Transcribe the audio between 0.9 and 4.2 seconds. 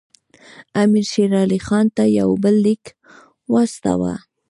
شېر علي خان ته یو بل لیک واستاوه.